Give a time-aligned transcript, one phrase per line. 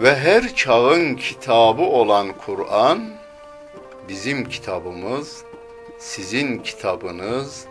[0.00, 3.10] ve her çağın kitabı olan Kur'an
[4.08, 5.44] bizim kitabımız,
[5.98, 7.66] sizin kitabınız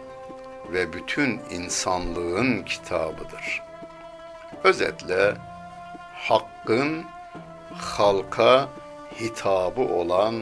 [0.74, 3.62] ve bütün insanlığın kitabıdır.
[4.64, 5.36] Özetle
[6.14, 7.04] hakkın
[7.74, 8.68] halka
[9.20, 10.36] hitabı olan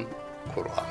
[0.55, 0.87] Kur'an.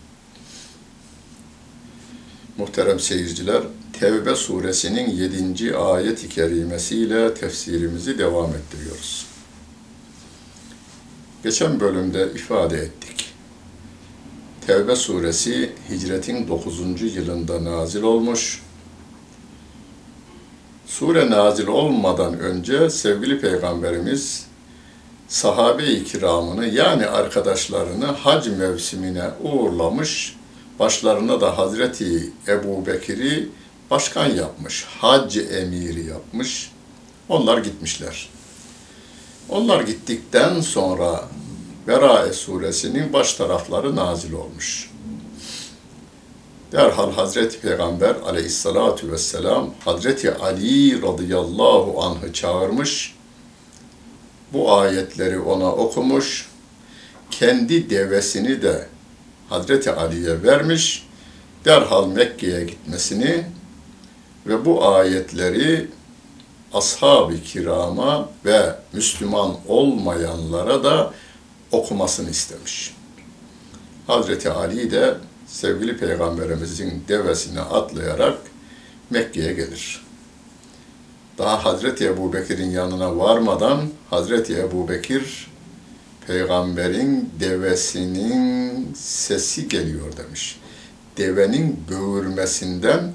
[2.58, 3.62] Muhterem seyirciler,
[4.00, 5.76] Tevbe suresinin 7.
[5.76, 9.31] ayet-i kerimesiyle tefsirimizi devam ettiriyoruz.
[11.42, 13.34] Geçen bölümde ifade ettik.
[14.66, 17.14] Tevbe suresi hicretin 9.
[17.16, 18.62] yılında nazil olmuş.
[20.86, 24.46] Sure nazil olmadan önce sevgili peygamberimiz
[25.28, 30.36] sahabe-i kiramını yani arkadaşlarını hac mevsimine uğurlamış.
[30.78, 33.48] Başlarına da Hazreti Ebu Bekir'i
[33.90, 36.72] başkan yapmış, hac emiri yapmış.
[37.28, 38.28] Onlar gitmişler.
[39.48, 41.28] Onlar gittikten sonra
[41.86, 44.90] Berae suresinin baş tarafları nazil olmuş.
[46.72, 53.14] Derhal Hazreti Peygamber aleyhissalatu vesselam Hazreti Ali radıyallahu anh'ı çağırmış.
[54.52, 56.48] Bu ayetleri ona okumuş.
[57.30, 58.86] Kendi devesini de
[59.48, 61.06] Hazreti Ali'ye vermiş.
[61.64, 63.44] Derhal Mekke'ye gitmesini
[64.46, 65.88] ve bu ayetleri
[66.74, 71.12] ashab-ı kirama ve Müslüman olmayanlara da
[71.72, 72.94] okumasını istemiş.
[74.06, 75.14] Hazreti Ali de
[75.46, 78.38] sevgili peygamberimizin devesine atlayarak
[79.10, 80.02] Mekke'ye gelir.
[81.38, 83.80] Daha Hazreti Ebu Bekir'in yanına varmadan
[84.10, 85.50] Hazreti Ebu Bekir
[86.26, 90.60] peygamberin devesinin sesi geliyor demiş.
[91.16, 93.12] Devenin böğürmesinden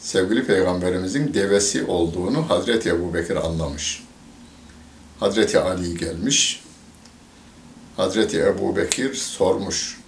[0.00, 4.04] sevgili peygamberimizin devesi olduğunu Hazreti Ebu Bekir anlamış.
[5.20, 6.62] Hazreti Ali gelmiş.
[7.96, 10.00] Hazreti Ebu Bekir sormuş.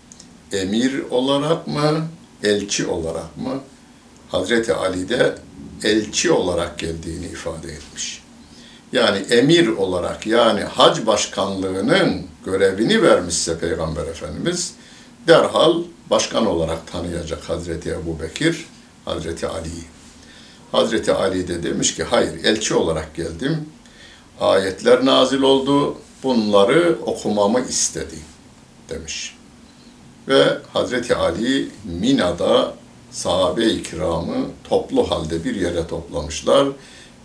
[0.53, 2.07] Emir olarak mı,
[2.43, 3.61] elçi olarak mı?
[4.29, 5.35] Hazreti Ali de
[5.85, 8.23] elçi olarak geldiğini ifade etmiş.
[8.93, 14.75] Yani emir olarak yani hac başkanlığının görevini vermişse Peygamber Efendimiz
[15.29, 18.67] derhal başkan olarak tanıyacak Hazreti Ebu Bekir,
[19.05, 19.85] Hazreti Ali'yi.
[20.73, 23.69] Hazreti Ali de demiş ki hayır elçi olarak geldim.
[24.41, 25.97] Ayetler nazil oldu.
[26.23, 28.19] Bunları okumamı istedi
[28.89, 29.37] demiş.
[30.29, 32.75] Ve Hazreti Ali Mina'da
[33.11, 36.69] sahabe-i kiramı toplu halde bir yere toplamışlar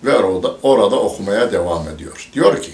[0.03, 2.29] ve orada, orada okumaya devam ediyor.
[2.33, 2.71] Diyor ki,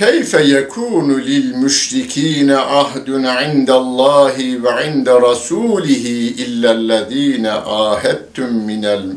[0.00, 9.16] كيف يكون للمشركين عهد عند الله وعند رسوله إلا الذين عاهدتم من ال...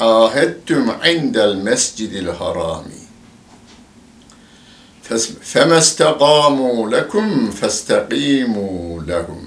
[0.00, 2.84] عاهدتم عند المسجد الحرام؟
[5.42, 9.46] فما استقاموا لكم فاستقيموا لهم.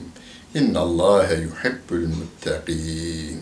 [0.56, 3.40] إن الله يحب المتقين.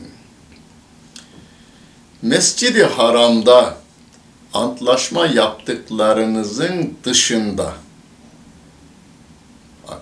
[2.23, 3.82] Mescid-i Haram'da
[4.53, 7.73] antlaşma yaptıklarınızın dışında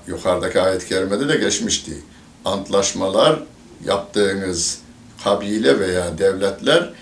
[0.07, 2.03] yukarıdaki ayet-i kerimede de geçmişti.
[2.45, 3.39] Antlaşmalar
[3.85, 4.79] yaptığınız
[5.23, 6.93] kabile veya devletler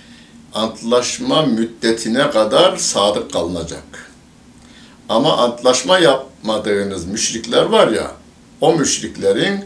[0.54, 4.12] antlaşma müddetine kadar sadık kalınacak.
[5.10, 8.12] Ama antlaşma yapmadığınız müşrikler var ya,
[8.62, 9.66] o müşriklerin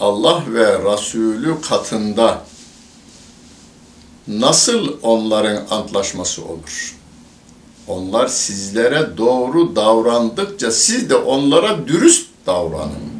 [0.00, 2.42] Allah ve Resulü katında
[4.28, 6.94] nasıl onların antlaşması olur?
[7.88, 13.14] Onlar sizlere doğru davrandıkça siz de onlara dürüst davranın.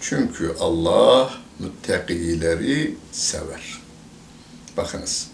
[0.00, 3.80] Çünkü Allah müttakileri sever.
[4.76, 5.28] Bakınız.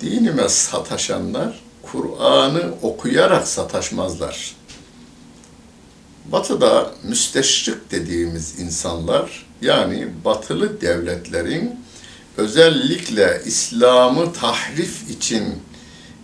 [0.00, 4.56] Dinime sataşanlar Kur'an'ı okuyarak sataşmazlar.
[6.24, 11.83] Batı'da müsteşrik dediğimiz insanlar yani batılı devletlerin
[12.36, 15.44] özellikle İslam'ı tahrif için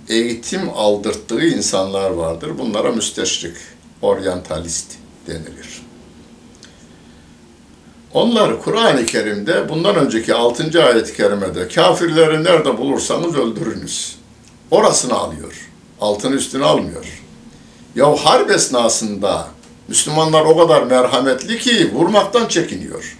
[0.08, 2.58] eğitim aldırttığı insanlar vardır.
[2.58, 3.56] Bunlara müsteşrik,
[4.02, 4.92] oryantalist
[5.26, 5.82] denilir.
[8.14, 10.84] Onlar Kur'an-ı Kerim'de bundan önceki 6.
[10.84, 14.16] ayet-i kerimede kafirleri nerede bulursanız öldürünüz.
[14.70, 15.70] Orasını alıyor.
[16.00, 17.22] Altını üstüne almıyor.
[17.96, 19.48] Ya harp esnasında
[19.88, 23.18] Müslümanlar o kadar merhametli ki vurmaktan çekiniyor.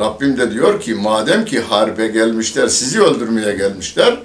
[0.00, 4.18] Rabbim de diyor ki madem ki harbe gelmişler, sizi öldürmeye gelmişler,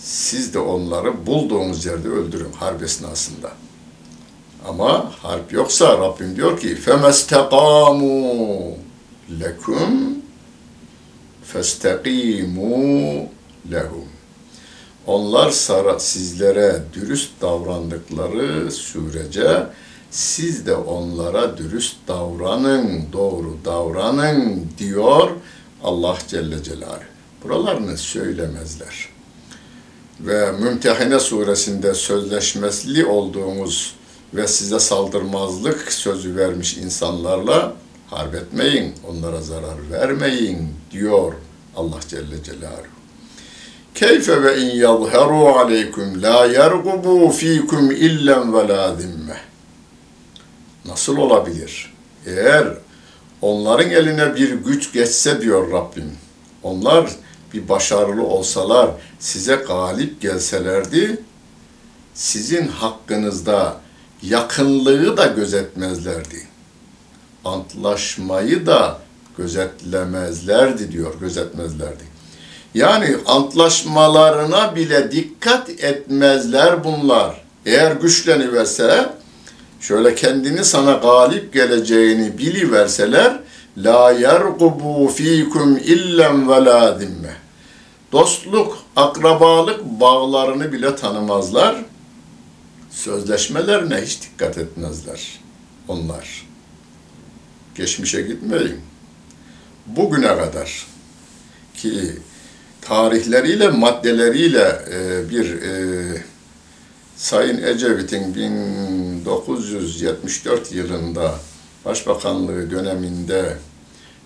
[0.00, 3.52] siz de onları bulduğunuz yerde öldürün harp esnasında.
[4.68, 8.74] Ama harp yoksa Rabbim diyor ki فَمَسْتَقَامُوا
[9.40, 10.14] lekum
[11.52, 13.26] فَاسْتَقِيمُوا
[13.70, 14.04] لَهُمْ
[15.06, 19.66] Onlar sara, sizlere dürüst davrandıkları sürece
[20.11, 25.29] siz de onlara dürüst davranın, doğru davranın diyor
[25.83, 27.03] Allah Celle Celaluhu.
[27.43, 29.09] Buralarını söylemezler.
[30.19, 33.95] Ve Mümtehine suresinde sözleşmesli olduğumuz
[34.33, 37.73] ve size saldırmazlık sözü vermiş insanlarla
[38.07, 38.35] harp
[39.09, 41.33] onlara zarar vermeyin diyor
[41.75, 42.99] Allah Celle Celaluhu.
[43.95, 49.48] Keyfe ve in yadheru aleykum la yergubu fikum illen ve la zimmeh
[50.89, 51.93] Nasıl olabilir?
[52.25, 52.67] Eğer
[53.41, 56.11] onların eline bir güç geçse diyor Rabbim,
[56.63, 57.09] onlar
[57.53, 58.89] bir başarılı olsalar,
[59.19, 61.23] size galip gelselerdi,
[62.13, 63.77] sizin hakkınızda
[64.23, 66.47] yakınlığı da gözetmezlerdi.
[67.45, 68.99] Antlaşmayı da
[69.37, 72.03] gözetlemezlerdi diyor, gözetmezlerdi.
[72.73, 77.41] Yani antlaşmalarına bile dikkat etmezler bunlar.
[77.65, 79.09] Eğer güçleniverse
[79.79, 83.39] şöyle kendini sana galip geleceğini biliverseler
[83.77, 87.33] la yergubu fikum illen ve la zimme.
[88.11, 91.75] Dostluk, akrabalık bağlarını bile tanımazlar.
[92.91, 95.39] Sözleşmelerine hiç dikkat etmezler
[95.87, 96.47] onlar.
[97.75, 98.81] Geçmişe gitmeyin.
[99.85, 100.87] Bugüne kadar
[101.73, 102.17] ki
[102.81, 106.23] tarihleriyle, maddeleriyle e, bir e,
[107.19, 111.39] Sayın Ecevit'in 1974 yılında
[111.85, 113.57] Başbakanlığı döneminde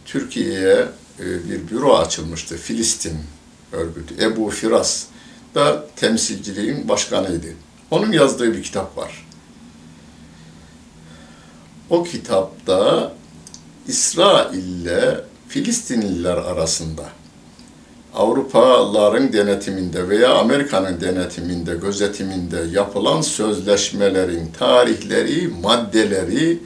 [0.06, 0.88] Türkiye'ye
[1.20, 2.58] e, bir büro açılmıştı.
[2.58, 3.18] Filistin
[3.72, 4.24] örgütü.
[4.24, 5.06] Ebu Firas
[5.56, 7.48] da temsilciliğin başkanıydı.
[7.92, 9.28] Onun yazdığı bir kitap var.
[11.90, 13.14] O kitapta
[13.88, 17.10] İsrail ile Filistinliler arasında
[18.14, 26.60] Avrupalıların denetiminde veya Amerika'nın denetiminde, gözetiminde yapılan sözleşmelerin tarihleri, maddeleri,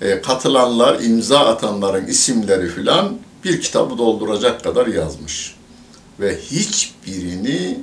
[0.00, 5.54] e, katılanlar, imza atanların isimleri filan bir kitabı dolduracak kadar yazmış.
[6.20, 7.78] Ve hiçbirini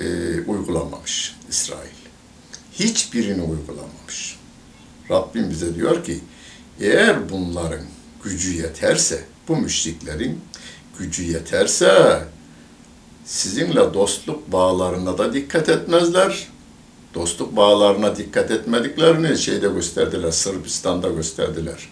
[0.00, 0.06] e,
[0.46, 1.96] uygulamamış İsrail.
[2.72, 4.38] Hiçbirini uygulamamış.
[5.10, 6.20] Rabbim bize diyor ki,
[6.80, 7.84] eğer bunların
[8.24, 10.40] gücü yeterse, bu müşriklerin
[10.98, 12.22] gücü yeterse
[13.24, 16.48] sizinle dostluk bağlarına da dikkat etmezler.
[17.14, 21.88] Dostluk bağlarına dikkat etmediklerini şeyde gösterdiler, Sırbistan'da gösterdiler.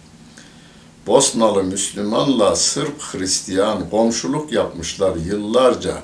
[1.06, 5.98] Bosnalı Müslümanla Sırp Hristiyan komşuluk yapmışlar yıllarca.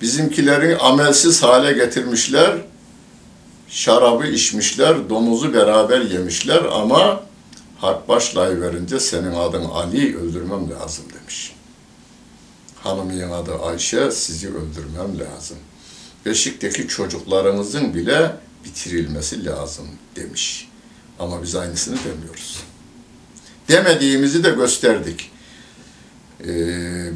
[0.00, 2.56] Bizimkilerin amelsiz hale getirmişler.
[3.68, 7.20] Şarabı içmişler, domuzu beraber yemişler ama
[7.78, 11.55] harp başlayıverince senin adın Ali öldürmem lazım demiş.
[12.86, 15.56] Hanımın adı Ayşe, sizi öldürmem lazım.
[16.26, 18.32] Beşik'teki çocuklarınızın bile
[18.64, 20.68] bitirilmesi lazım demiş.
[21.18, 22.60] Ama biz aynısını demiyoruz.
[23.68, 25.30] Demediğimizi de gösterdik.
[26.40, 26.46] Ee,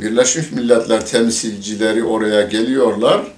[0.00, 3.32] Birleşmiş Milletler temsilcileri oraya geliyorlar.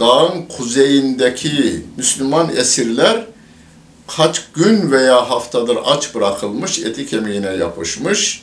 [0.00, 3.26] Dağın kuzeyindeki Müslüman esirler
[4.16, 8.42] kaç gün veya haftadır aç bırakılmış, eti kemiğine yapışmış,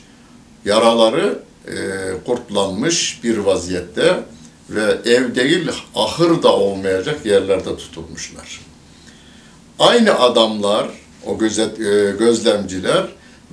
[0.64, 4.20] yaraları e, kurtlanmış bir vaziyette
[4.70, 8.60] ve ev değil ahır da olmayacak yerlerde tutulmuşlar.
[9.78, 10.88] Aynı adamlar,
[11.26, 13.06] o gözet, e, gözlemciler,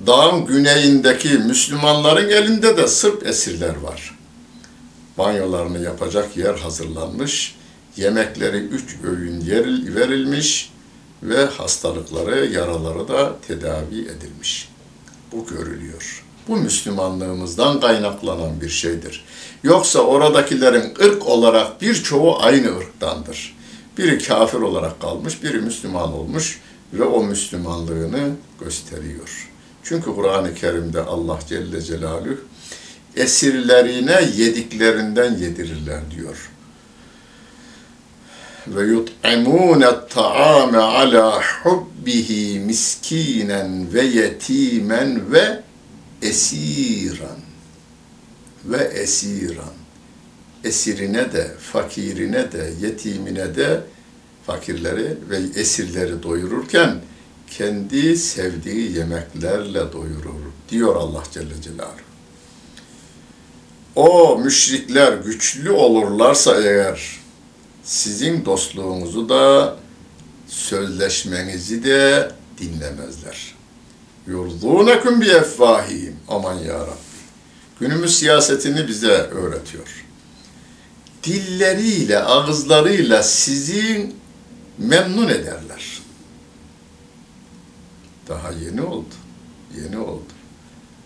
[0.06, 4.18] dağın güneyindeki Müslümanların elinde de Sırp esirler var.
[5.18, 7.54] Banyolarını yapacak yer hazırlanmış,
[7.96, 10.72] yemekleri üç öğün yer, verilmiş
[11.22, 14.68] ve hastalıkları, yaraları da tedavi edilmiş.
[15.32, 16.25] Bu görülüyor.
[16.48, 19.24] Bu Müslümanlığımızdan kaynaklanan bir şeydir.
[19.62, 23.56] Yoksa oradakilerin ırk olarak birçoğu aynı ırktandır.
[23.98, 26.60] Biri kafir olarak kalmış, biri Müslüman olmuş
[26.92, 29.50] ve o Müslümanlığını gösteriyor.
[29.82, 32.38] Çünkü Kur'an-ı Kerim'de Allah Celle Celaluhu
[33.16, 36.50] esirlerine yediklerinden yedirirler diyor.
[38.66, 45.65] Ve yut'imûne ta'ame ala hubbihi miskinen ve yetimen ve
[46.22, 47.38] esiran
[48.64, 49.74] ve esiran
[50.64, 53.80] esirine de, fakirine de, yetimine de
[54.46, 57.00] fakirleri ve esirleri doyururken
[57.50, 62.06] kendi sevdiği yemeklerle doyurur diyor Allah Celle Celaluhu.
[63.96, 67.20] O müşrikler güçlü olurlarsa eğer
[67.84, 69.76] sizin dostluğunuzu da
[70.46, 73.55] sözleşmenizi de dinlemezler.
[74.26, 76.16] Yurdunekum bi effahihim.
[76.28, 77.16] Aman ya Rabbi.
[77.80, 80.04] Günümüz siyasetini bize öğretiyor.
[81.22, 84.12] Dilleriyle, ağızlarıyla sizi
[84.78, 86.02] memnun ederler.
[88.28, 89.14] Daha yeni oldu.
[89.76, 90.32] Yeni oldu.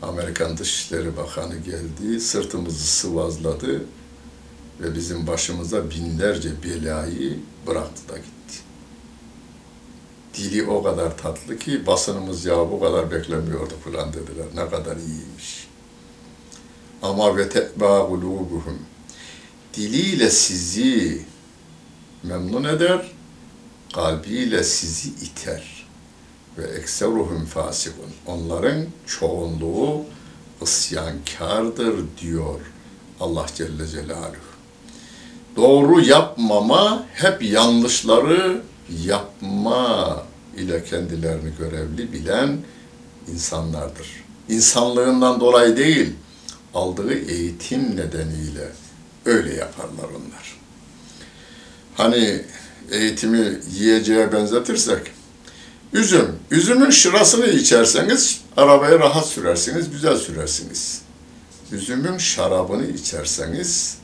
[0.02, 3.84] Amerikan Dışişleri Bakanı geldi, sırtımızı sıvazladı
[4.80, 8.39] ve bizim başımıza binlerce belayı bıraktı da gitti.
[10.34, 14.46] Dili o kadar tatlı ki basınımız ya bu kadar beklemiyordu falan dediler.
[14.54, 15.68] Ne kadar iyiymiş.
[17.02, 18.76] Ama ve te'bâ gulûbuhum.
[19.74, 21.22] Diliyle sizi
[22.22, 23.12] memnun eder,
[23.94, 25.86] kalbiyle sizi iter.
[26.58, 28.10] Ve ekseruhum fasikun.
[28.26, 30.04] Onların çoğunluğu
[30.62, 32.60] isyankardır diyor
[33.20, 34.50] Allah Celle Celaluhu.
[35.56, 38.62] Doğru yapmama, hep yanlışları
[39.04, 40.22] yapma
[40.56, 42.58] ile kendilerini görevli bilen
[43.32, 44.24] insanlardır.
[44.48, 46.12] İnsanlığından dolayı değil,
[46.74, 48.68] aldığı eğitim nedeniyle
[49.24, 50.60] öyle yaparlar onlar.
[51.94, 52.42] Hani
[52.90, 55.02] eğitimi yiyeceğe benzetirsek,
[55.92, 61.02] üzüm, üzümün şırasını içerseniz arabayı rahat sürersiniz, güzel sürersiniz.
[61.72, 63.98] Üzümün şarabını içerseniz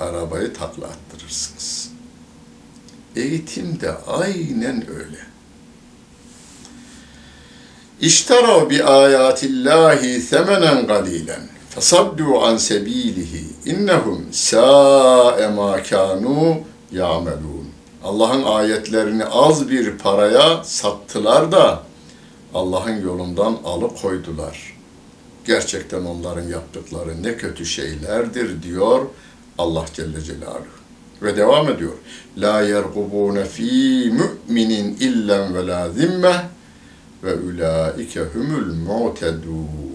[0.00, 1.93] arabayı takla attırırsınız.
[3.16, 5.18] Eğitim de aynen öyle.
[8.00, 16.58] İşterav bi ayatillahi semenen galilen fesaddu an sebilihi innehum sa'e ma kanu
[16.92, 17.68] ya'melun.
[18.04, 21.82] Allah'ın ayetlerini az bir paraya sattılar da
[22.54, 24.76] Allah'ın yolundan alıkoydular.
[25.46, 29.06] Gerçekten onların yaptıkları ne kötü şeylerdir diyor
[29.58, 30.83] Allah Celle Celaluhu.
[31.22, 31.92] Ve devam ediyor.
[32.38, 36.44] La yergubune fi mu'minin illen ve la zimmeh
[37.22, 39.94] ve ulaike humul mu'tedun.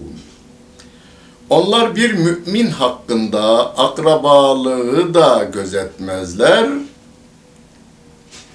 [1.50, 6.70] Onlar bir mümin hakkında akrabalığı da gözetmezler,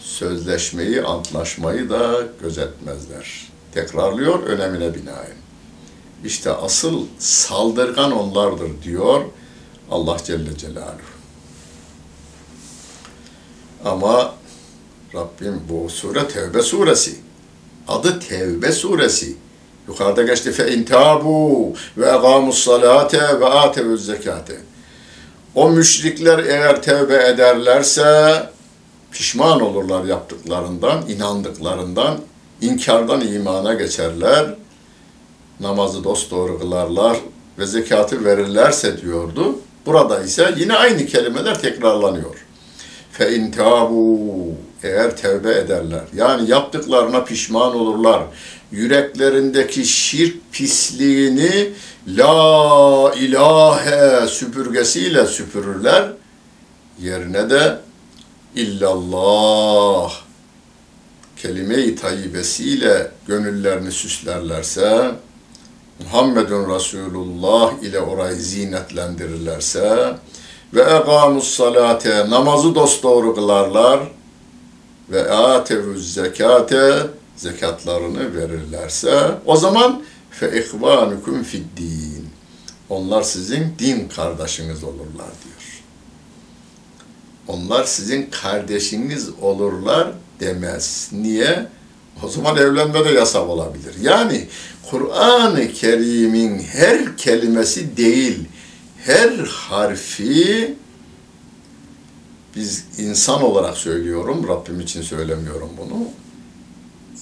[0.01, 3.49] sözleşmeyi, antlaşmayı da gözetmezler.
[3.75, 5.37] Tekrarlıyor önemine binaen.
[6.25, 9.23] İşte asıl saldırgan onlardır diyor
[9.91, 11.14] Allah Celle Celaluhu.
[13.85, 14.35] Ama
[15.15, 17.17] Rabbim bu sure Tevbe suresi.
[17.89, 19.37] Adı Tevbe suresi.
[19.89, 24.57] Yukarıda geçti fe intabu ve egamus salate ve atevuz zekate.
[25.55, 28.43] O müşrikler eğer tevbe ederlerse
[29.13, 32.19] pişman olurlar yaptıklarından, inandıklarından,
[32.61, 34.55] inkardan imana geçerler
[35.61, 37.17] namazı dosdoğru kılarlar
[37.59, 39.59] ve zekatı verirlerse diyordu.
[39.87, 42.47] Burada ise yine aynı kelimeler tekrarlanıyor.
[43.19, 46.03] Fe in tabu eğer tevbe ederler.
[46.15, 48.23] Yani yaptıklarına pişman olurlar.
[48.73, 51.73] Yüreklerindeki şirk pisliğini
[52.09, 56.13] la ilahe süpürgesiyle süpürürler.
[57.01, 57.79] Yerine de
[58.55, 60.13] illallah
[61.37, 65.11] kelime-i tayyibesiyle gönüllerini süslerlerse,
[66.05, 70.15] Muhammedun Resulullah ile orayı zinetlendirirlerse
[70.75, 74.01] ve egamus salate namazı dosdoğru kılarlar
[75.11, 77.07] ve atevüz zekate
[77.37, 81.65] zekatlarını verirlerse o zaman fe ihvanukum fid
[82.89, 85.83] onlar sizin din kardeşiniz olurlar diyor.
[87.49, 91.09] Onlar sizin kardeşiniz olurlar demez.
[91.13, 91.67] Niye?
[92.23, 93.95] O zaman evlenme de yasak olabilir.
[94.03, 94.49] Yani
[94.91, 98.39] Kur'an-ı Kerim'in her kelimesi değil,
[99.07, 100.75] her harfi
[102.57, 106.09] biz insan olarak söylüyorum, Rabbim için söylemiyorum bunu.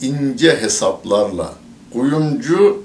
[0.01, 1.55] ince hesaplarla,
[1.93, 2.83] kuyumcu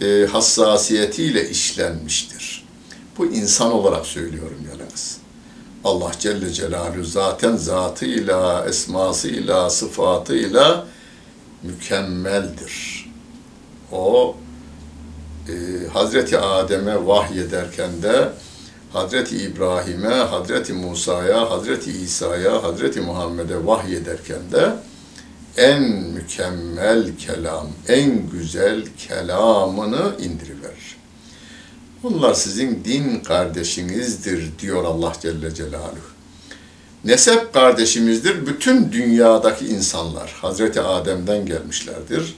[0.00, 2.64] e, hassasiyetiyle işlenmiştir.
[3.18, 5.18] Bu insan olarak söylüyorum yalnız.
[5.84, 10.86] Allah Celle Celaluhu zaten zatıyla, esmasıyla, sıfatıyla
[11.62, 13.08] mükemmeldir.
[13.92, 14.36] O
[15.48, 18.28] e, Hazreti Adem'e vahyederken de
[18.92, 24.72] Hazreti İbrahim'e, Hazreti Musa'ya, Hazreti İsa'ya, Hazreti Muhammed'e vahyederken de
[25.56, 30.98] en mükemmel kelam, en güzel kelamını indiriverir.
[32.02, 36.08] Bunlar sizin din kardeşinizdir diyor Allah Celle Celaluhu.
[37.04, 40.36] Nesep kardeşimizdir bütün dünyadaki insanlar.
[40.40, 42.34] Hazreti Adem'den gelmişlerdir.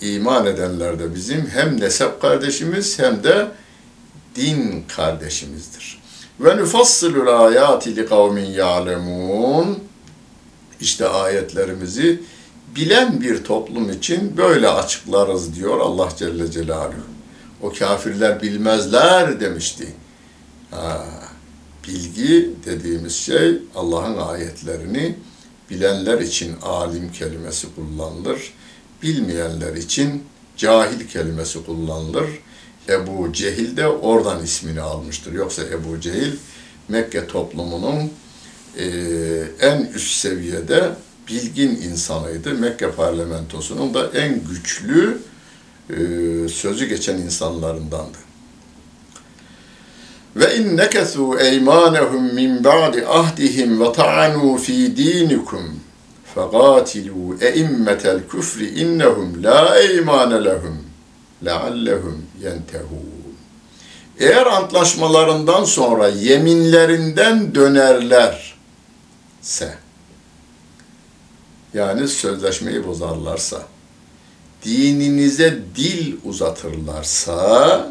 [0.00, 3.48] İman edenler de bizim hem nesep kardeşimiz hem de
[4.36, 6.00] din kardeşimizdir.
[6.40, 9.78] Ve nufassilul ayati li kavmin ya'lemun.
[10.80, 12.20] İşte ayetlerimizi
[12.76, 17.00] bilen bir toplum için böyle açıklarız diyor Allah Celle Celaluhu.
[17.62, 19.86] O kafirler bilmezler demişti.
[20.70, 21.06] Ha,
[21.88, 25.16] bilgi dediğimiz şey Allah'ın ayetlerini
[25.70, 28.52] bilenler için alim kelimesi kullanılır.
[29.02, 30.24] Bilmeyenler için
[30.56, 32.28] cahil kelimesi kullanılır.
[32.88, 35.32] Ebu Cehil de oradan ismini almıştır.
[35.32, 36.32] Yoksa Ebu Cehil
[36.88, 38.10] Mekke toplumunun
[38.78, 38.84] e,
[39.60, 40.90] en üst seviyede
[41.28, 42.54] bilgin insanıydı.
[42.54, 45.18] Mekke parlamentosunun da en güçlü
[45.90, 45.94] e,
[46.48, 48.18] sözü geçen insanlarındandı.
[50.36, 55.80] Ve in nekesu eymanehum min ba'di ahdihim ve ta'anu fi dinikum
[56.34, 60.84] faqatilu eimmetel küfri innehum la eymane lehum
[61.44, 63.20] leallehum yentehun.
[64.18, 68.54] Eğer antlaşmalarından sonra yeminlerinden dönerlerse,
[71.74, 73.62] yani sözleşmeyi bozarlarsa,
[74.64, 77.90] dininize dil uzatırlarsa,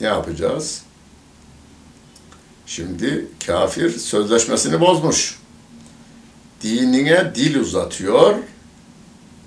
[0.00, 0.82] ne yapacağız?
[2.66, 5.37] Şimdi kafir sözleşmesini bozmuş.
[6.62, 8.34] Dinine dil uzatıyor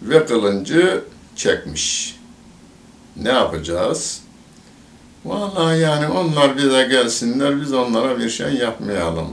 [0.02, 1.04] ve kılıncı
[1.36, 2.16] çekmiş.
[3.16, 4.22] Ne yapacağız?
[5.26, 9.28] Vallahi yani onlar bize gelsinler, biz onlara bir şey yapmayalım.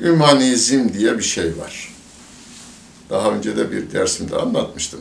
[0.00, 1.94] Ümanizm diye bir şey var.
[3.10, 5.00] Daha önce de bir dersimde anlatmıştım.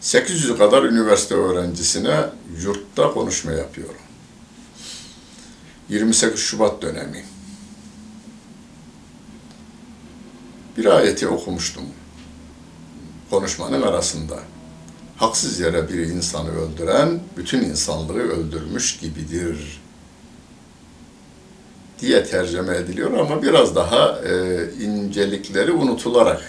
[0.00, 2.20] 800 kadar üniversite öğrencisine
[2.62, 4.00] yurtta konuşma yapıyorum.
[5.88, 7.24] 28 Şubat dönemi.
[10.76, 11.84] Bir ayeti okumuştum
[13.30, 14.38] konuşmanın arasında.
[15.16, 19.80] Haksız yere bir insanı öldüren bütün insanlığı öldürmüş gibidir
[22.00, 26.42] diye tercüme ediliyor ama biraz daha e, incelikleri unutularak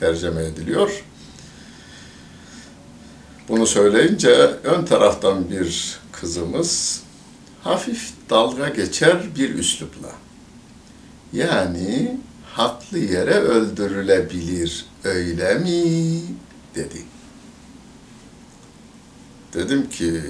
[0.00, 1.04] tercüme ediliyor.
[3.48, 7.02] Bunu söyleyince ön taraftan bir kızımız
[7.62, 10.12] hafif dalga geçer bir üslupla.
[11.32, 12.16] Yani
[12.54, 16.22] haklı yere öldürülebilir öyle mi
[16.74, 17.02] dedi.
[19.54, 20.22] Dedim ki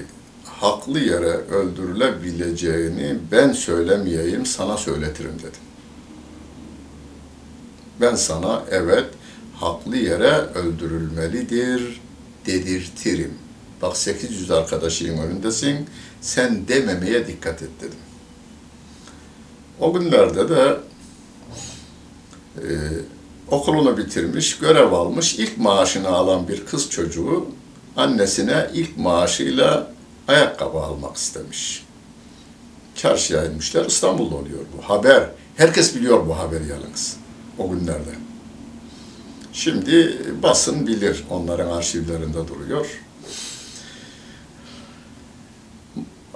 [0.44, 5.64] haklı yere öldürülebileceğini ben söylemeyeyim sana söyletirim dedim.
[8.00, 9.06] Ben sana evet
[9.54, 12.00] haklı yere öldürülmelidir
[12.46, 13.34] dedirtirim.
[13.82, 15.86] Bak 800 arkadaşın önündesin
[16.20, 17.98] sen dememeye dikkat et dedim.
[19.80, 20.76] O günlerde de
[22.56, 22.68] e,
[23.50, 27.46] okulunu bitirmiş, görev almış, ilk maaşını alan bir kız çocuğu
[27.96, 29.90] annesine ilk maaşıyla
[30.28, 31.84] ayakkabı almak istemiş.
[32.94, 34.88] Çarşıya inmişler, İstanbul'da oluyor bu.
[34.88, 37.16] Haber, herkes biliyor bu haberi yalnız
[37.58, 38.14] o günlerde.
[39.52, 42.86] Şimdi basın bilir, onların arşivlerinde duruyor.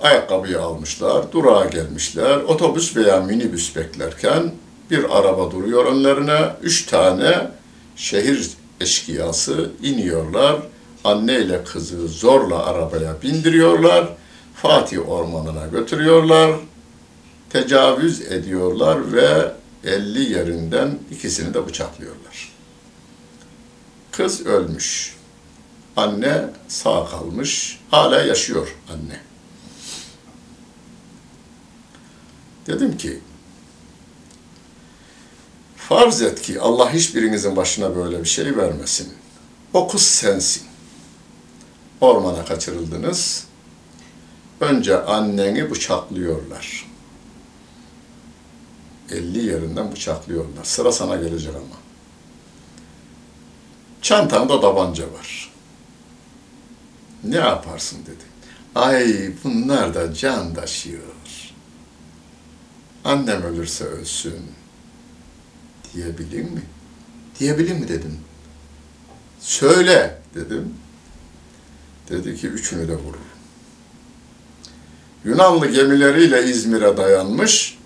[0.02, 4.52] Ayakkabıyı almışlar, durağa gelmişler, otobüs veya minibüs beklerken
[4.90, 7.50] bir araba duruyor önlerine, üç tane
[7.96, 10.56] şehir eşkıyası iniyorlar,
[11.04, 14.08] anne ile kızı zorla arabaya bindiriyorlar,
[14.54, 16.50] Fatih Ormanı'na götürüyorlar,
[17.50, 19.52] tecavüz ediyorlar ve
[19.84, 22.52] 50 yerinden ikisini de bıçaklıyorlar.
[24.10, 25.16] Kız ölmüş.
[25.96, 27.80] Anne sağ kalmış.
[27.90, 29.20] Hala yaşıyor anne.
[32.66, 33.20] Dedim ki
[35.88, 39.12] farz et ki Allah hiçbirinizin başına böyle bir şey vermesin.
[39.72, 40.62] O kız sensin.
[42.00, 43.46] Ormana kaçırıldınız.
[44.60, 46.86] Önce anneni bıçaklıyorlar.
[49.10, 50.64] 50 yerinden bıçaklıyorlar.
[50.64, 51.76] Sıra sana gelecek ama.
[54.02, 55.52] Çantanda tabanca var.
[57.24, 58.24] Ne yaparsın dedi.
[58.74, 61.02] Ay bunlar da can taşıyor.
[63.04, 64.57] Annem ölürse ölsün.
[65.98, 66.62] Diyebilir mi?
[67.40, 68.18] Diyebilir mi dedim.
[69.40, 70.74] Söyle dedim.
[72.10, 73.28] Dedi ki üçünü de vurur.
[75.24, 77.78] Yunanlı gemileriyle İzmir'e dayanmış,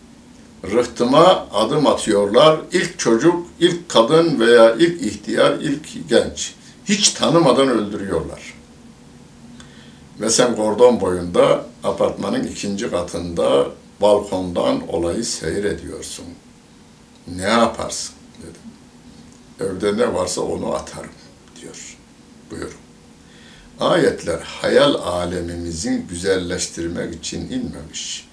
[0.65, 2.61] rıhtıma adım atıyorlar.
[2.73, 6.55] İlk çocuk, ilk kadın veya ilk ihtiyar, ilk genç.
[6.85, 8.55] Hiç tanımadan öldürüyorlar.
[10.21, 13.67] Ve sen kordon boyunda apartmanın ikinci katında
[14.01, 16.25] balkondan olayı seyrediyorsun.
[17.37, 18.61] Ne yaparsın dedim.
[19.61, 21.11] Evde ne varsa onu atarım
[21.61, 21.97] diyor.
[22.51, 22.73] Buyurun.
[23.81, 28.29] Ayetler hayal alemimizin güzelleştirmek için inmemiş.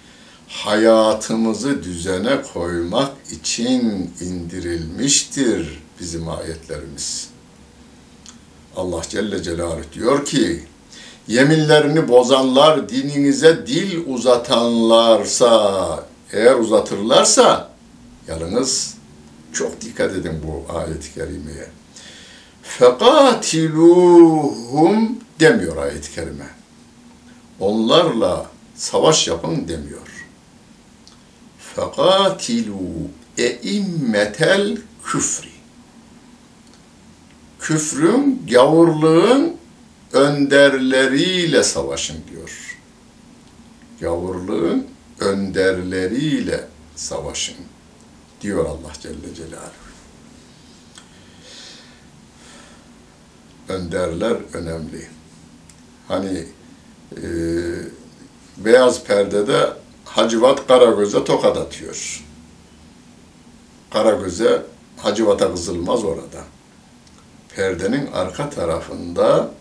[0.48, 7.30] Hayatımızı düzene koymak için indirilmiştir bizim ayetlerimiz.
[8.76, 10.64] Allah Celle Celaluhu diyor ki,
[11.28, 17.69] yeminlerini bozanlar dininize dil uzatanlarsa, eğer uzatırlarsa,
[18.30, 18.96] yalnız
[19.54, 21.68] çok dikkat edin bu ayet-i kerimeye.
[22.64, 26.50] Fekatiluhum demiyor ayet-i kerime.
[27.60, 30.26] Onlarla savaş yapın demiyor.
[31.76, 32.80] Fekatilu
[33.38, 35.50] eimmetel küfri.
[37.60, 39.58] Küfrün, gavurluğun
[40.14, 42.78] önderleriyle savaşın diyor.
[44.02, 44.88] Gavurluğun
[45.20, 47.56] önderleriyle savaşın
[48.42, 49.90] diyor Allah Celle Celaluhu.
[53.70, 55.08] Önderler önemli.
[56.08, 56.46] Hani
[57.18, 57.24] e,
[58.58, 59.74] beyaz perdede
[60.06, 62.24] Hacivat Karagöz'e tokat atıyor.
[63.92, 64.62] Karagöz'e
[64.98, 66.44] Hacivat'a kızılmaz orada.
[67.56, 69.52] Perdenin arka tarafında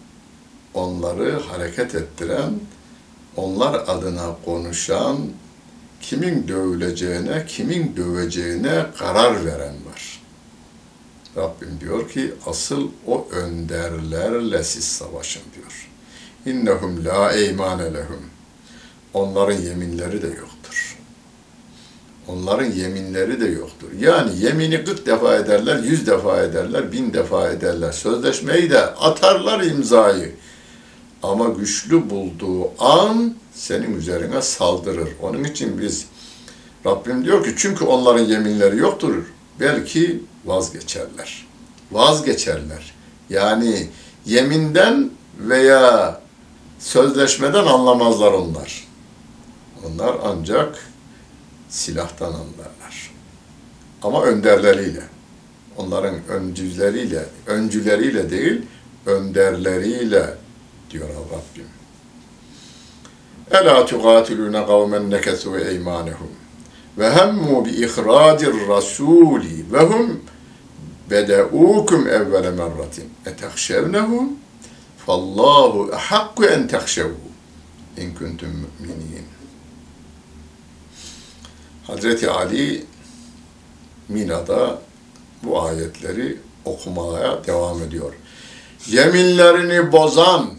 [0.74, 2.60] onları hareket ettiren,
[3.36, 5.18] onlar adına konuşan,
[6.00, 10.22] kimin dövüleceğine, kimin döveceğine karar veren var.
[11.36, 15.88] Rabbim diyor ki asıl o önderlerle siz savaşın diyor.
[16.46, 18.22] İnnehum la eymane lehum.
[19.14, 20.96] Onların yeminleri de yoktur.
[22.28, 23.88] Onların yeminleri de yoktur.
[24.00, 27.92] Yani yemini 40 defa ederler, 100 defa ederler, bin defa ederler.
[27.92, 30.34] Sözleşmeyi de atarlar imzayı.
[31.22, 35.08] Ama güçlü bulduğu an senin üzerine saldırır.
[35.22, 36.06] Onun için biz
[36.86, 39.14] Rabbim diyor ki çünkü onların yeminleri yoktur.
[39.60, 41.46] Belki vazgeçerler.
[41.92, 42.94] Vazgeçerler.
[43.30, 43.88] Yani
[44.26, 46.20] yeminden veya
[46.78, 48.88] sözleşmeden anlamazlar onlar.
[49.86, 50.78] Onlar ancak
[51.68, 53.12] silahtan anlarlar.
[54.02, 55.02] Ama önderleriyle.
[55.76, 58.62] Onların öncüleriyle, öncüleriyle değil,
[59.06, 60.34] önderleriyle
[60.90, 61.66] diyor Rabbim.
[63.50, 66.30] Ela tuqatiluna kavmen nekesu eymanehum
[66.98, 70.20] ve hemmu bi ihracir rasuli ve hum
[71.10, 74.32] bedeukum evvele merratin etehşevnehum
[75.06, 77.28] fallahu ehakku en tehşevu
[77.96, 79.26] in kuntum müminin.
[81.86, 82.84] Hazreti Ali
[84.08, 84.78] Mina'da
[85.42, 88.12] bu ayetleri okumaya devam ediyor.
[88.86, 90.57] Yeminlerini bozan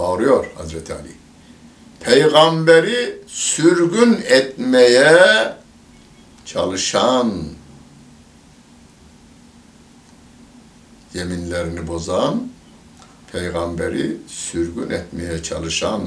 [0.00, 1.12] bağırıyor Hazreti Ali.
[2.00, 5.54] Peygamberi sürgün etmeye
[6.44, 7.32] çalışan,
[11.14, 12.48] yeminlerini bozan,
[13.32, 16.02] peygamberi sürgün etmeye çalışan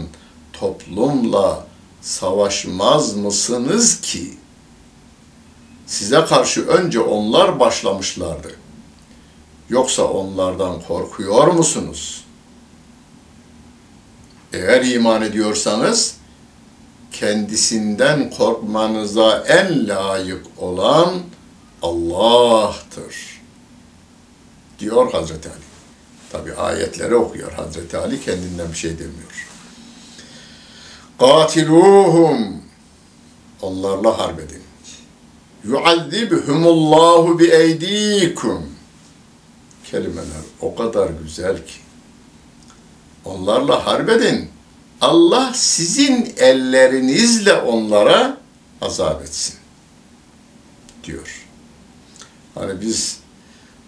[0.54, 1.68] toplumla
[2.02, 4.34] savaşmaz mısınız ki?
[5.86, 8.56] Size karşı önce onlar başlamışlardı.
[9.70, 12.23] Yoksa onlardan korkuyor musunuz?
[14.54, 16.16] Eğer iman ediyorsanız
[17.12, 21.14] kendisinden korkmanıza en layık olan
[21.82, 23.42] Allah'tır.
[24.80, 25.58] Diyor Hazreti Ali.
[26.32, 29.48] Tabi ayetleri okuyor Hazreti Ali kendinden bir şey demiyor.
[31.20, 32.62] Katiluhum
[33.62, 34.64] onlarla harp edin.
[35.64, 38.70] Yuazzibhumullahu bi eydikum
[39.92, 41.83] kelimeler o kadar güzel ki
[43.26, 44.50] onlarla harp edin.
[45.02, 48.38] Allah sizin ellerinizle onlara
[48.82, 49.56] azap etsin
[51.04, 51.46] diyor.
[52.56, 53.20] Hani biz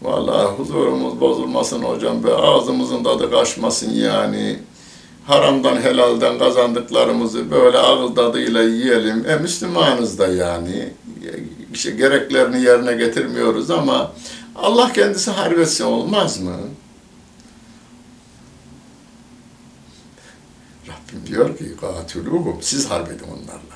[0.01, 4.59] vallahi huzurumuz bozulmasın hocam be ağzımızın tadı kaçmasın yani
[5.27, 9.25] haramdan helalden kazandıklarımızı böyle ağız tadıyla yiyelim.
[9.29, 10.89] E Müslümanız da yani
[11.73, 14.11] işte gereklerini yerine getirmiyoruz ama
[14.55, 16.55] Allah kendisi harbetsin olmaz mı?
[21.15, 23.75] Rabbim diyor ki katuluhum siz harbedin onlarla.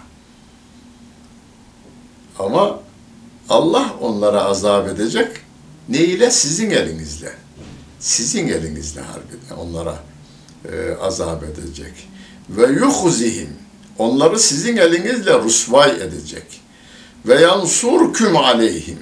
[2.40, 2.80] Ama
[3.50, 5.28] Allah onlara azap edecek.
[5.90, 6.32] Ne ile?
[6.32, 7.34] Sizin elinizle.
[8.00, 9.56] Sizin elinizle harbedin.
[9.58, 10.00] Onlara
[10.72, 12.10] e, azap edecek.
[12.50, 13.50] Ve yuhzihim.
[13.98, 16.62] Onları sizin elinizle rusvay edecek.
[17.26, 19.00] Ve yansurküm aleyhim.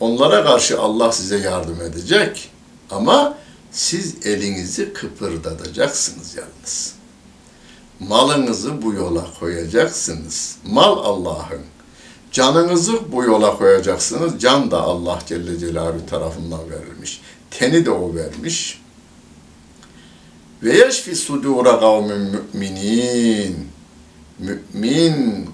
[0.00, 2.50] Onlara karşı Allah size yardım edecek.
[2.90, 3.38] Ama
[3.72, 6.95] siz elinizi kıpırdatacaksınız yalnız.
[8.00, 10.58] Malınızı bu yola koyacaksınız.
[10.66, 11.60] Mal Allah'ın.
[12.32, 14.40] Canınızı bu yola koyacaksınız.
[14.40, 17.20] Can da Allah Celle Celaluhu tarafından verilmiş.
[17.50, 18.82] Teni de o vermiş.
[20.62, 23.68] Ve yeşfi sudura kavmin müminin.
[24.38, 25.50] Mümin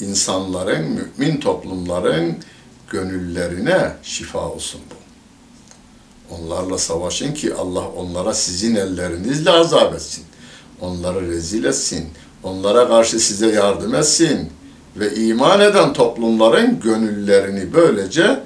[0.00, 2.36] insanların, mümin toplumların
[2.90, 4.94] gönüllerine şifa olsun bu.
[6.34, 10.24] Onlarla savaşın ki Allah onlara sizin ellerinizle azap etsin.
[10.84, 12.08] Onları rezil etsin.
[12.42, 14.50] Onlara karşı size yardım etsin.
[14.96, 18.40] Ve iman eden toplumların gönüllerini böylece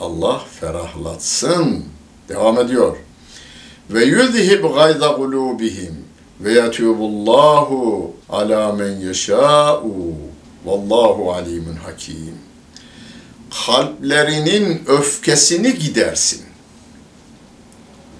[0.00, 1.84] Allah ferahlatsın.
[2.28, 2.96] Devam ediyor.
[3.90, 6.04] Ve yuzhib gayza kulubihim
[6.40, 10.14] ve yetubullahu ala men yeşâ'u
[10.64, 12.34] vallahu alimun hakim.
[13.66, 16.42] Kalplerinin öfkesini gidersin.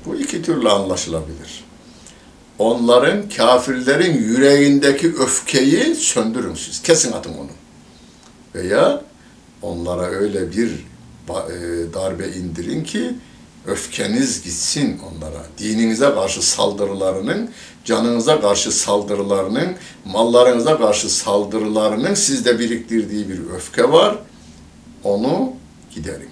[0.07, 1.48] Bu iki türlü anlaşılabilir.
[2.59, 6.83] Onların, kafirlerin yüreğindeki öfkeyi söndürün siz.
[6.83, 7.51] Kesin atın onu.
[8.55, 9.03] Veya
[9.63, 10.71] onlara öyle bir
[11.95, 13.15] darbe indirin ki
[13.67, 15.47] öfkeniz gitsin onlara.
[15.59, 17.51] Dininize karşı saldırılarının,
[17.85, 19.69] canınıza karşı saldırılarının,
[20.05, 24.19] mallarınıza karşı saldırılarının sizde biriktirdiği bir öfke var.
[25.05, 25.53] Onu
[25.95, 26.31] giderin.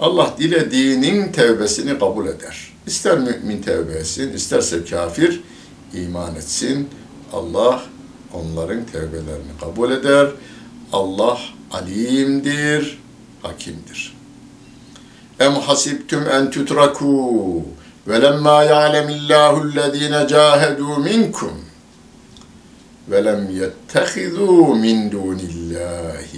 [0.00, 2.72] Allah dilediğinin tevbesini kabul eder.
[2.86, 5.40] İster mümin tevbe etsin, isterse kafir
[5.94, 6.88] iman etsin.
[7.32, 7.82] Allah
[8.34, 10.28] onların tevbelerini kabul eder.
[10.92, 11.38] Allah
[11.70, 12.98] alimdir,
[13.42, 14.16] hakimdir.
[15.40, 17.64] Em hasibtum en tutraku
[18.08, 21.52] ve lemma ya'lemillahu ellezine cahedu minkum
[23.08, 26.37] ve lem yettehizu min dunillahi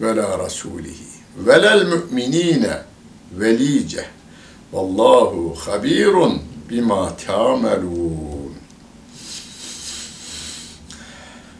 [0.00, 1.06] ve la rasulihi.
[1.36, 2.82] Ve lel müminine
[3.32, 4.04] velice
[4.72, 8.52] vallahu habirun bima ta'melun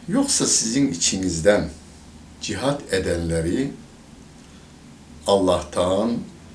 [0.08, 1.70] Yoksa sizin içinizden
[2.40, 3.72] cihat edenleri
[5.26, 6.12] Allah'tan,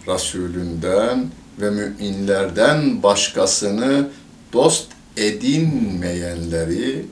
[0.08, 1.30] Resulünden
[1.62, 4.10] ve müminlerden başkasını
[4.54, 7.06] dost edinmeyenleri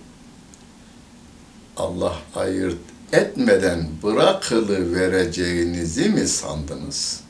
[1.78, 7.22] Allah ayırt etmeden bırakılı vereceğinizi mi sandınız?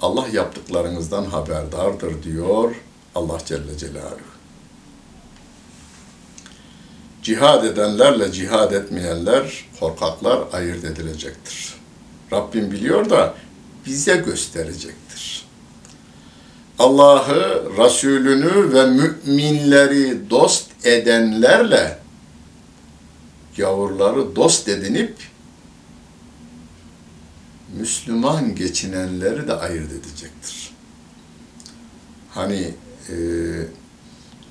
[0.00, 2.74] Allah yaptıklarınızdan haberdardır diyor
[3.14, 4.32] Allah Celle Celaluhu.
[7.22, 11.74] Cihad edenlerle cihad etmeyenler, korkaklar ayırt edilecektir.
[12.32, 13.34] Rabbim biliyor da
[13.86, 15.46] bize gösterecektir.
[16.78, 22.01] Allah'ı, Resulünü ve müminleri dost edenlerle
[23.57, 25.15] gavurları dost edinip
[27.79, 30.71] Müslüman geçinenleri de ayırt edecektir.
[32.29, 32.73] Hani
[33.09, 33.15] e,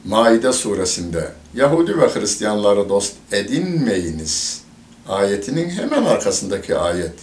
[0.05, 4.63] Maide suresinde Yahudi ve Hristiyanları dost edinmeyiniz
[5.09, 7.15] ayetinin hemen arkasındaki ayet.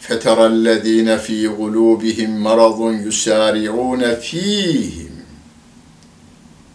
[0.00, 0.48] فَتَرَى
[1.18, 5.08] ف۪ي قُلُوبِهِمْ مَرَضٌ يُسَارِعُونَ ف۪يهِمْ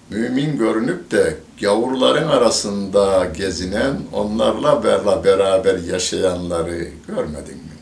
[0.10, 4.85] Mümin görünüp de gavurların arasında gezinen, onlarla
[5.25, 7.79] beraber yaşayanları görmedin mi?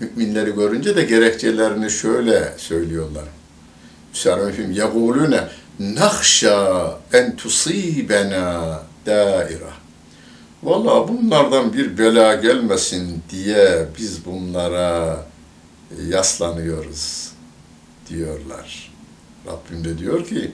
[0.00, 3.24] Müminleri görünce de gerekçelerini şöyle söylüyorlar.
[4.12, 9.72] Müsarrifim yegulune nahşa en tusibena daira.
[10.62, 15.26] Valla bunlardan bir bela gelmesin diye biz bunlara
[16.08, 17.30] yaslanıyoruz
[18.08, 18.92] diyorlar.
[19.46, 20.52] Rabbim de diyor ki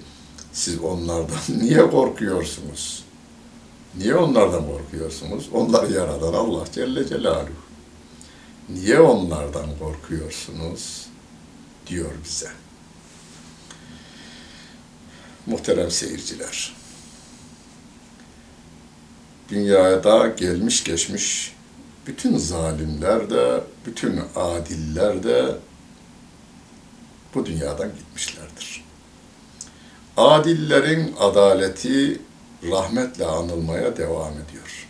[0.53, 3.05] siz onlardan niye korkuyorsunuz?
[3.97, 5.49] Niye onlardan korkuyorsunuz?
[5.53, 7.51] Onları yaradan Allah Celle Celaluhu.
[8.69, 11.11] Niye onlardan korkuyorsunuz?
[11.91, 12.51] diyor bize.
[15.47, 16.77] Muhterem seyirciler.
[19.49, 21.57] Dünyada gelmiş geçmiş
[22.07, 25.57] bütün zalimler de, bütün adiller de
[27.35, 28.85] bu dünyadan gitmişlerdir.
[30.21, 32.21] Adillerin adaleti
[32.71, 34.89] rahmetle anılmaya devam ediyor.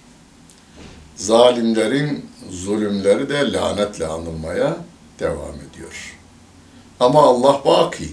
[1.16, 4.76] Zalimlerin zulümleri de lanetle anılmaya
[5.18, 6.18] devam ediyor.
[7.00, 8.12] Ama Allah baki.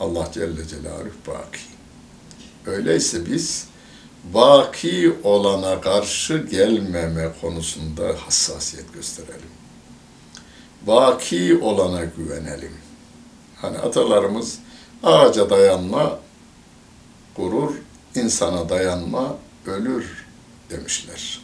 [0.00, 1.60] Allah Celle Celaluhu baki.
[2.66, 3.66] Öyleyse biz
[4.34, 9.50] baki olana karşı gelmeme konusunda hassasiyet gösterelim.
[10.86, 12.74] Baki olana güvenelim.
[13.56, 14.58] Hani atalarımız
[15.02, 16.18] ağaca dayanma,
[17.36, 17.74] gurur,
[18.14, 20.26] insana dayanma, ölür
[20.70, 21.40] demişler.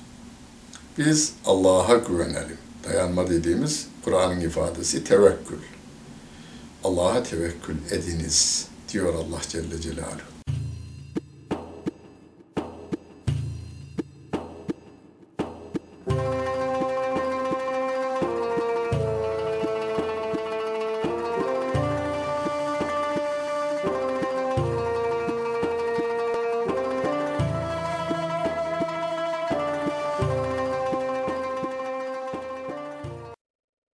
[0.99, 2.59] Biz Allah'a güvenelim.
[2.85, 5.59] Dayanma dediğimiz Kur'an'ın ifadesi tevekkül.
[6.85, 10.36] Allah'a tevekkül ediniz diyor Allah Celle Celaluhu.